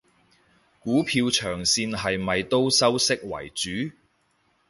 [0.79, 3.95] 股票長線係咪都收息為主？